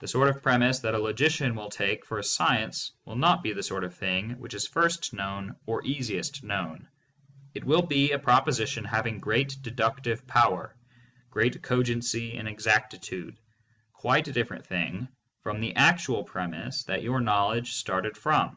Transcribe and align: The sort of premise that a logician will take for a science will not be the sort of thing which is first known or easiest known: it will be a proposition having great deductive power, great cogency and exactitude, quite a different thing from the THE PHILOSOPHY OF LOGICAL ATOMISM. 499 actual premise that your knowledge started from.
The 0.00 0.08
sort 0.08 0.30
of 0.30 0.42
premise 0.42 0.80
that 0.80 0.96
a 0.96 0.98
logician 0.98 1.54
will 1.54 1.70
take 1.70 2.04
for 2.04 2.18
a 2.18 2.24
science 2.24 2.90
will 3.04 3.14
not 3.14 3.44
be 3.44 3.52
the 3.52 3.62
sort 3.62 3.84
of 3.84 3.94
thing 3.94 4.30
which 4.40 4.52
is 4.52 4.66
first 4.66 5.12
known 5.12 5.54
or 5.64 5.84
easiest 5.84 6.42
known: 6.42 6.88
it 7.54 7.62
will 7.62 7.82
be 7.82 8.10
a 8.10 8.18
proposition 8.18 8.82
having 8.84 9.20
great 9.20 9.56
deductive 9.62 10.26
power, 10.26 10.74
great 11.30 11.62
cogency 11.62 12.36
and 12.36 12.48
exactitude, 12.48 13.38
quite 13.92 14.26
a 14.26 14.32
different 14.32 14.66
thing 14.66 15.06
from 15.44 15.60
the 15.60 15.68
THE 15.68 15.74
PHILOSOPHY 15.76 16.04
OF 16.04 16.08
LOGICAL 16.08 16.14
ATOMISM. 16.14 16.24
499 16.24 16.24
actual 16.24 16.24
premise 16.24 16.82
that 16.86 17.02
your 17.04 17.20
knowledge 17.20 17.74
started 17.74 18.16
from. 18.16 18.56